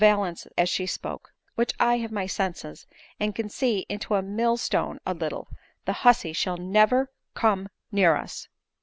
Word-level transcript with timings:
H5 0.01 0.03
valance 0.07 0.47
as 0.57 0.67
she 0.67 0.87
spoke,)" 0.87 1.31
while 1.53 1.67
I 1.79 1.99
have 1.99 2.11
my 2.11 2.25
senses, 2.25 2.87
and 3.19 3.35
can 3.35 3.49
see 3.49 3.85
into 3.87 4.15
a 4.15 4.23
mill 4.23 4.57
stone 4.57 4.99
a 5.05 5.13
little, 5.13 5.47
the 5.85 5.93
hussy 5.93 6.33
shall 6.33 6.57
never 6.57 7.11
come 7.35 7.69
near 7.91 8.15
us." 8.15 8.47